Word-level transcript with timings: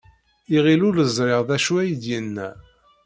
Iɣil 0.55 0.81
ur 0.87 0.95
ẓriɣ 1.17 1.41
d 1.47 1.49
acu 1.55 1.73
ay 1.81 1.91
d-yenna. 2.01 2.49